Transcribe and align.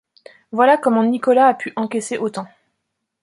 Voilà 0.51 0.77
comment 0.77 1.03
Nicolas 1.03 1.47
a 1.49 1.53
pu 1.53 1.73
encaisser 1.75 2.17
autant. 2.17 2.47